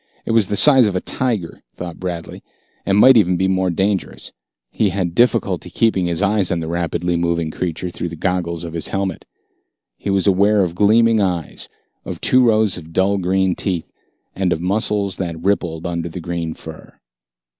[0.25, 2.41] It was the size of a tiger, thought Bradley,
[2.87, 4.31] and might be even more dangerous.
[4.71, 8.73] He had difficulty keeping his eyes on the rapidly moving creature through the goggles of
[8.73, 9.25] his helmet.
[9.97, 11.69] He was aware of gleaming eyes,
[12.03, 13.93] of two rows of dull green teeth,
[14.35, 16.99] and of muscles that rippled under the green fur.